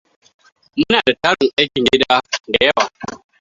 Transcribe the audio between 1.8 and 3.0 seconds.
gida da yawa.